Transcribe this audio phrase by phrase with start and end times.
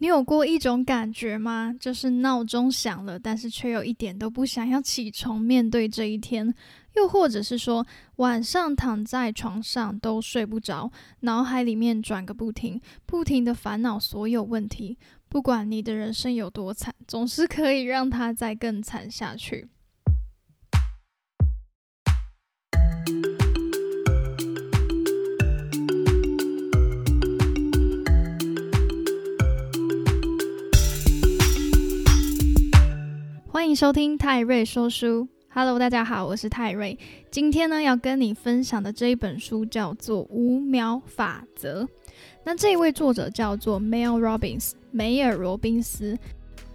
[0.00, 1.74] 你有过一种感觉吗？
[1.78, 6.54] 就是闹钟响了，但是却又一点都不想要起床面对这一天，
[6.94, 10.90] 又或者是说晚上躺在床上都睡不着，
[11.20, 14.96] 脑海里面转个不停，不停的烦恼所有问题。
[15.28, 19.68] 不管你的人生有多惨，总是可以让它再更惨下去。
[33.60, 35.28] 欢迎收听泰瑞说书。
[35.50, 36.98] Hello，大家好，我是泰瑞。
[37.30, 41.84] 今天呢，要跟你分享的这一本书叫做《五秒法则》。
[42.42, 46.18] 那这一位作者叫做 Mel Robbins，梅尔罗宾斯。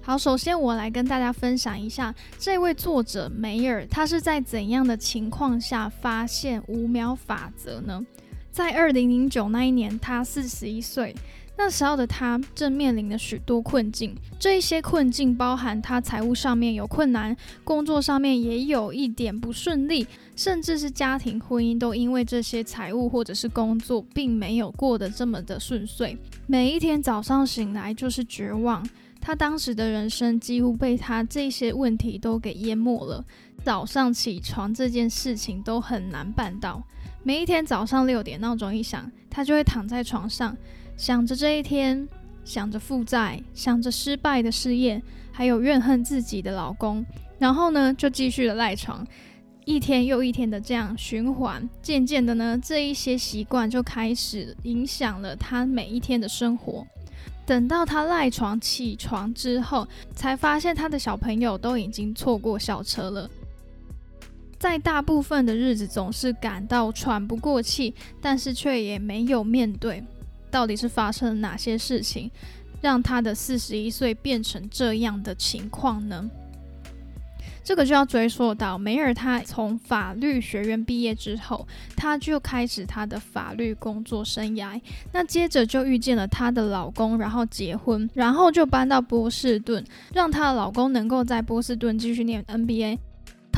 [0.00, 8.04] 好，首先我来跟大家分享一下这位作者梅尔，他是在怎样的情况下发现五秒法则呢？
[8.50, 11.14] 在二零零九那一年，他四十一岁。
[11.56, 26.18] 那时候的他正面临了许多困境，这一些困境包含他财务上面有困难，工作上面也有一点不顺利，甚至是家庭婚姻都因为这些财务或者是工作，并没有过得这么的顺遂。
[26.46, 28.84] 每一天早上醒来就是绝望，
[29.20, 33.24] 他当时的人生几乎被他这些问题都给淹没了。
[33.62, 36.82] 早上起床这件事情都很难办到，
[37.22, 40.56] 每一天早上六点闹钟一响，他就会躺在床上。
[41.02, 42.08] 想着这一天，
[42.44, 47.04] 想着负债，想着失败的事业，还有怨恨自己的老公，
[47.40, 49.04] 然后呢，就继续的赖床，
[49.64, 51.68] 一天又一天的这样循环。
[51.82, 56.86] 渐渐的呢，这一些习惯就开始影响了他每一天的生活。
[57.44, 63.28] 等到他赖床起床之后，才发现他的小朋友都已经错过校车了。
[64.56, 70.00] 在大部分的日子，总是感到喘不过气，但是却也没有面对。
[70.52, 72.30] 到底是发生了哪些事情，
[72.80, 76.30] 让他的四十一岁变成这样的情况呢？
[77.64, 84.80] 这个就要追溯到梅尔，他从法律学院毕业之后，他就开始他的法律工作生涯。
[85.12, 92.98] 那接着就遇见了她的老公，然后结婚，然后就搬到波士顿，让她的老公能够在波士顿继续念 NBA。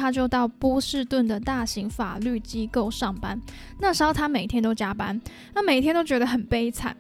[0.04, 3.40] 他就到波士顿的大型法律机构上班。
[3.78, 5.18] 那时候他每天都加班，
[5.54, 6.94] 他每天都觉得很悲惨。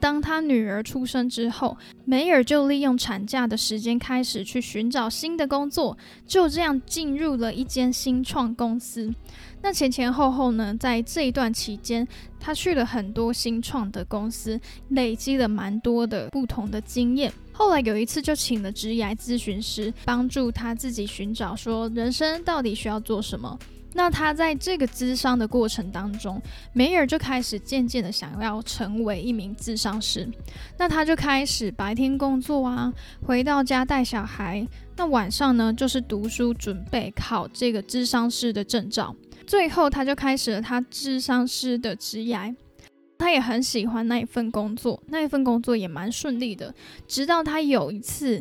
[0.00, 9.12] 当他女儿出生之后，梅尔就利用产假的时间开始去寻找新的工作，就这样进入了一间新创公司。
[9.60, 12.06] 那前前后后呢，在这一段期间，
[12.38, 14.60] 他去了很多新创的公司，
[14.90, 17.32] 累积了蛮多的不同的经验。
[17.52, 23.58] 后来有一次，就请了职业咨询师帮助他自己寻找，说人生到底需要做什么。
[23.94, 26.40] 那他在这个咨商的过程当中，
[26.72, 30.28] 梅尔就开始渐渐的想要成为一名咨商师。
[30.76, 32.92] 那他就开始白天工作啊，
[33.24, 34.66] 回到家带小孩，
[34.96, 39.14] 那晚上呢就是读书，准备考这个咨商师的证照。
[39.46, 42.54] 最后，他就开始了他咨商师的职业。
[43.16, 46.72] 他也很喜欢那一份工作，那一份工作也蛮顺利的。
[47.08, 48.40] 直到他有一次，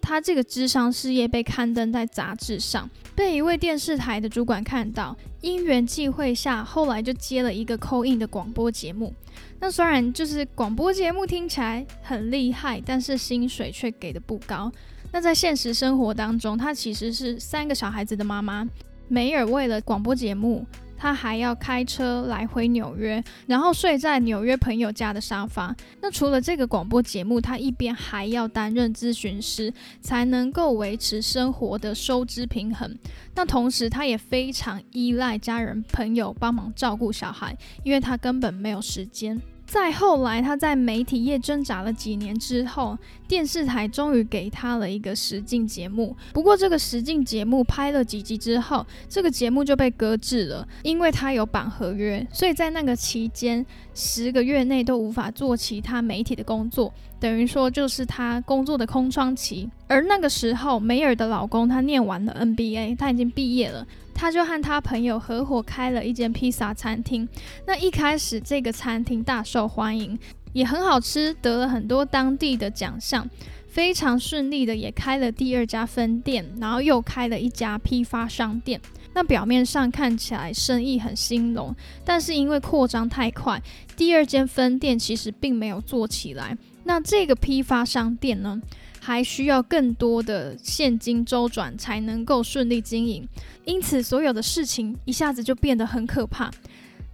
[0.00, 9.14] 他这个智商事业被刊登在杂志上，被一位电视台的主管看到，因缘际会下，后来就接了一个 coin 的广播节目。
[9.58, 14.70] 那虽然就是广播节目听起来很厉害，但是薪水却给的不高。
[15.12, 18.68] 那在现实生活当中，她其实是三个小孩子的妈妈。
[19.08, 20.64] 梅尔为了广播节目。
[21.00, 25.74] 他还要开车来回纽约，然后睡在纽约朋友家的沙发。
[26.02, 29.72] 那除了这个广播节目，他一边还要担任咨询师，
[30.02, 32.94] 才能够维持生活的收支平衡。
[33.34, 39.40] 那同时，他也非常依赖家人朋友帮忙照顾小孩，因为他根本没有时间。
[39.64, 42.98] 再后来，他在媒体业挣扎了几年之后，
[43.30, 46.16] 电视台终于给他了一个实境节目。
[46.32, 53.64] 不过，这个实境节目拍了几集之后，这个节目就被搁置了，因为他有绑合约，所以在那个期间，
[53.94, 59.70] 十个月内都无法做其他媒体的工作，等于说就是他工作的空窗期。
[59.86, 63.86] 而那个时候，梅尔的老公他念完了 NBA，他已经毕业了。
[64.12, 67.26] 他就和他朋友合伙开了一间披萨餐厅。
[67.66, 70.18] 那一开始，这个餐厅大受欢迎，
[70.52, 73.28] 也很好吃，得了很多当地的奖项，
[73.68, 78.80] 非常顺利的也开了第二家分店，然后又开了一家批发商店。
[79.12, 81.74] 那表面上看起来生意很兴隆，
[82.04, 83.60] 但是因为扩张太快，
[83.96, 86.56] 第二间分店其实并没有做起来。
[86.84, 88.60] 那这个批发商店呢？
[89.02, 93.26] 还需要更多的现金周转才能够顺利经营，
[93.64, 96.50] 因此所有的事情一下子就变得很可怕。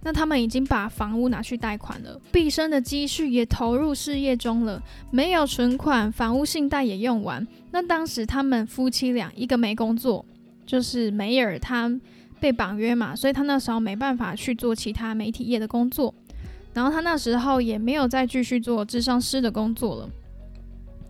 [0.07, 4.81] 那他们已经把房屋拿去贷款了，毕生的积蓄也投入事业中了，
[5.11, 7.45] 没有存款，房屋信贷也用完。
[7.71, 10.25] 那当时他们夫妻俩一个没工作，
[10.65, 11.91] 就是梅尔他
[12.39, 16.15] 被绑约嘛，所以他那时候没办法去做其他媒体业的工作，
[16.73, 20.09] 然后他那时候也没有再继续做智商师的工作了。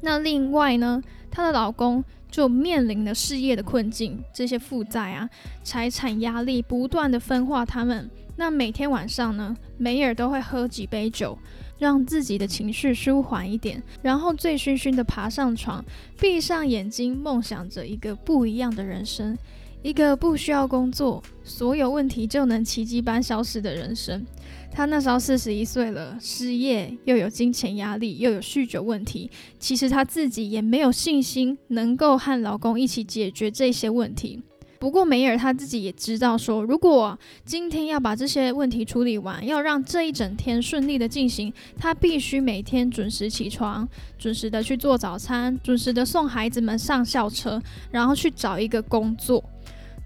[0.01, 0.99] 那另外呢，
[1.29, 5.29] 她的老公就面临了事业的困境，这些负债啊、
[5.63, 8.09] 财产压力不断的分化他们。
[8.39, 11.37] 那每天晚上呢，梅尔都会喝几杯酒，
[11.79, 15.83] 让自己的情绪舒缓一点，然后醉醺醺的爬上床，
[16.19, 19.35] 闭上眼睛，梦想着一个不一样的人生，
[19.81, 24.23] 一个不需要工作，所有问题就能奇迹般消失的人生。
[24.71, 29.31] 她那时候四十一岁了，失业又有金钱压力，又有酗酒问题。
[29.57, 34.43] 其实她自己也没有信心能够和老公一起解决这些问题。
[34.79, 43.87] 不过梅尔他自己也知道，说如果今天要把这些问题处理完，要让这一整天顺利的进行，他必须每天准时起床，
[44.17, 49.43] 准时的去做早餐，准时的送孩子们上校车，然后去找一个工作。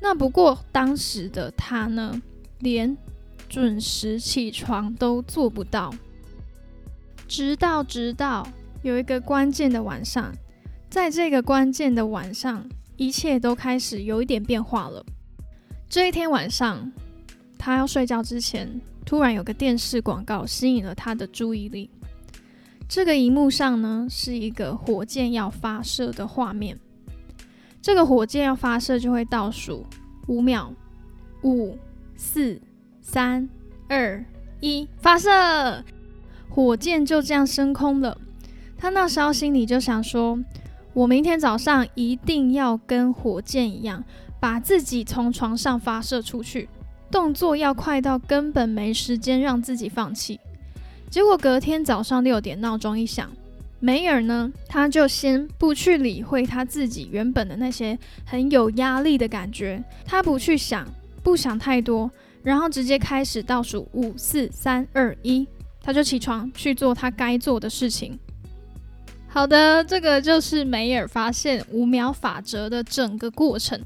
[0.02, 2.22] 那不过当时的他呢，
[2.60, 2.98] 连。
[3.50, 5.94] 准时起床都做不到，
[7.28, 8.48] 直到直到
[8.82, 10.34] 有一个关键的晚上，
[10.90, 12.66] 在这个关键的晚上，
[13.02, 15.04] 一切都开始有一点变化了。
[15.90, 16.92] 这一天晚上，
[17.58, 21.90] 他要睡觉之前，突然有个电视广告吸引了他的注意力。
[22.88, 26.80] 这个荧幕上呢，是一个火箭要发射的画面。
[27.82, 29.84] 这个火箭要发射就会倒数
[30.28, 30.72] 五秒，
[31.42, 31.76] 五
[32.16, 32.62] 四。
[33.02, 33.50] 三
[33.90, 34.24] 二
[34.60, 35.84] 一，发射！
[36.48, 38.16] 火箭就这样升空了。
[38.78, 40.40] 他那时候心里就想说
[40.94, 44.04] ：“我明天早上一定要跟火箭一样，
[44.40, 46.68] 把自己从床上发射出去，
[47.10, 50.40] 动作要快到根本没时间让自己放弃。”
[51.10, 53.30] 结果隔天早上六点，闹钟一响，
[53.80, 60.86] 梅尔呢，他就先不去理会他自己原本的那些很有压力的感觉，他不去想，
[61.24, 62.12] 不想太多。
[62.44, 65.48] 然后直接开始倒数五四三二一，
[65.82, 68.18] 他就起床去做他该做的事情。
[69.34, 73.80] 好的，这个就是梅尔发现五秒法则的整个过程。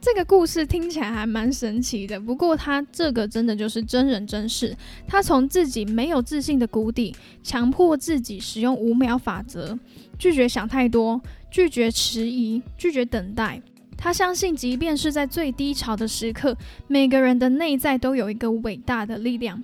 [0.00, 4.76] 这个故事听起来还蛮神奇的，不过他这个真的就是真人真事。
[5.06, 9.78] 他从自己没有自信的谷底，强迫自己使用五秒法则，
[10.18, 11.22] 拒绝想太多，
[11.52, 13.62] 拒绝迟疑，拒绝等待。
[13.96, 16.56] 他相信，即便是在最低潮的时刻，
[16.88, 19.62] 每个人的内在都有一个伟大的力量，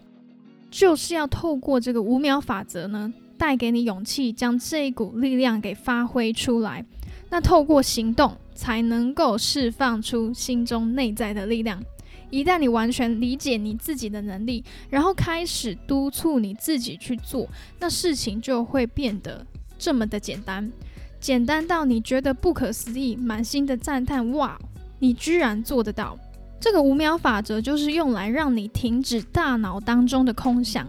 [0.71, 6.85] 就是要透过这个五秒法则呢，带给你勇气，将这一股力量给发挥出来。
[7.31, 11.83] 那透过行动，才能够释放出心中内在的力量。
[12.29, 17.49] 一旦你完全理解你自己的能力，然后开始督促你自己去做，
[17.79, 19.45] 那事情就会变得
[19.79, 20.71] 这么的简单。
[21.19, 24.61] 简单到你觉得不可思议，满心的赞叹，哇，
[24.99, 26.19] 你居然做得到！
[26.61, 30.87] 这个五秒法则就是用来让你停止大脑当中的空想，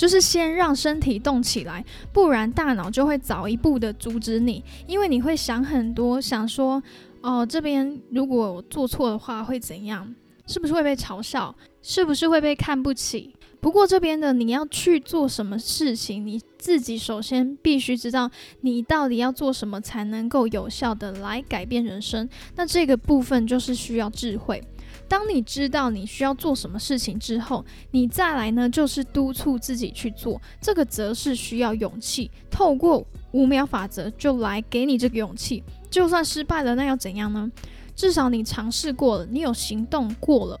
[0.00, 6.82] 就是先让身体动起来，不然大脑就会早一步的阻止你，因为你会想很多，想说，
[7.20, 10.14] 哦，这边如果做错的话会怎样？
[10.46, 11.54] 是不是会被嘲笑？
[11.82, 13.34] 是不是会被看不起？
[13.60, 18.30] 不过这边的你要去做什么事情，你自己首先必须知道
[18.62, 22.26] 你到底要做什么才能够有效的来改变人生。
[22.56, 24.66] 那这个部分就是需要智慧。
[25.10, 32.30] 当你知道你需要做什么事情之后，你再来呢就是督促自己去做，这个则是需要勇气。
[32.48, 35.64] 透过五秒法则就来给你这个勇气。
[35.90, 37.50] 就算失败了，那要怎样呢？
[37.96, 40.56] 至少你尝试过了，你有行动过了。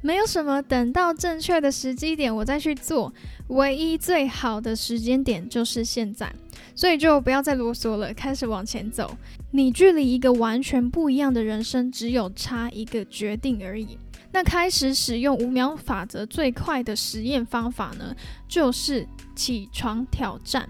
[0.00, 3.12] 没有什么等到正确的时机点我再去做，
[3.48, 6.32] 唯一最好的时间点就是现在，
[6.74, 9.16] 所以就不要再啰嗦了，开始往前走。
[9.50, 13.98] 你距离一个完全不一样的人生只有差一个决定而已。
[14.30, 18.14] 那开始使用五秒法则最快的实验方法呢，
[18.46, 20.68] 就是起床挑战。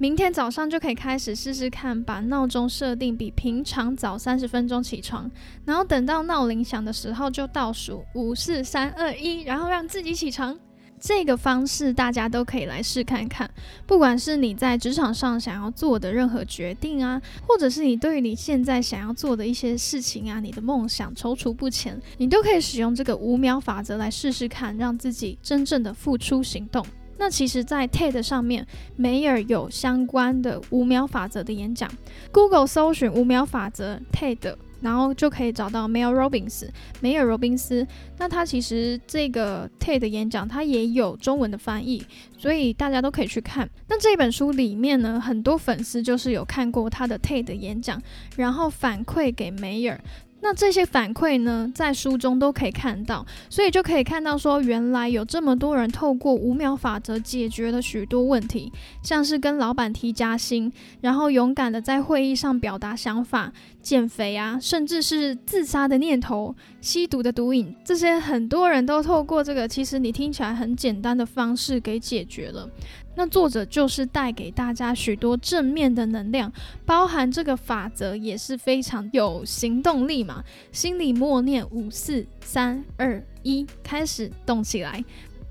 [0.00, 5.28] 明天早上就可以开始试试看，把闹钟设定比平常早三十分钟起床，
[5.64, 10.56] 然后等到闹铃响的时候就倒数五四三二一，然后让自己起床。
[11.00, 13.48] 这个方式大家都可以来试看看。
[13.86, 26.84] 不管是你在职场上想要做的任何决定啊，或者是你对于你现在想要做的一些事情啊，你的梦想踌躇不前，你都可以使用这个五秒法则来试试看，让自己真正的付出行动。
[27.18, 31.90] 那其实，在 TED 上面，梅尔有相关的五秒法则的演讲。
[32.32, 36.68] Google 搜寻五秒法则 TED 然后就可以找到 Mel Robbins
[37.00, 37.84] 梅尔罗宾斯。
[38.18, 42.00] 那他其实这个 TED 演讲，他也有中文的翻译，
[42.38, 43.68] 所以大家都可以去看。
[43.88, 48.00] 那这本书里面呢，很多粉丝就是有看过他的 TED 演讲，
[48.36, 50.00] 然后反馈给梅尔。
[50.40, 63.52] 那这些反馈呢，在书中都可以看到，所以就可以看到说，原来有这么多人透过五秒法则解决了许多问题，像是跟老板提加薪，然后勇敢的在会议上表达想法。
[63.88, 72.68] 减肥啊，甚至是自杀的念头、吸毒的毒瘾，这些很多人都透过这个，其实你听起来很简单的方式给解决了。
[73.16, 76.52] 那作者就是带给大家许多正面的能量，
[76.84, 80.44] 包含这个法则也是非常有行动力嘛。
[80.70, 85.02] 心里默念五四三二一，开始动起来。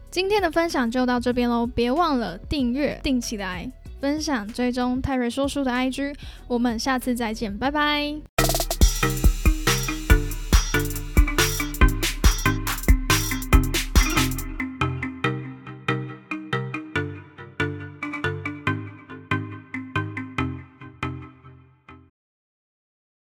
[0.09, 3.69] 今天的分享就到这边喽，别忘了订阅，定起来。
[3.99, 6.15] 分享追踪泰瑞说书的 IG，
[6.47, 8.15] 我们下次再见，拜拜。